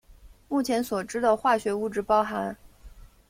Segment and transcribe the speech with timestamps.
[0.47, 2.57] 目前所知的化学物质包含。